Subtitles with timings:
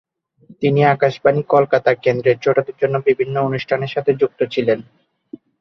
[0.61, 4.79] তিনি আকাশবাণী কলকাতা কেন্দ্রের ছোটদের জন্য বিভিন্ন অনুষ্ঠানের সাথে যুক্ত ছিলেন।